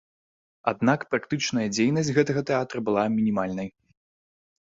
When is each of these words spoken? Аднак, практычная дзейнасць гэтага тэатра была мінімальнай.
Аднак, 0.71 0.99
практычная 1.11 1.65
дзейнасць 1.75 2.09
гэтага 2.17 2.41
тэатра 2.51 2.79
была 2.87 3.03
мінімальнай. 3.17 3.69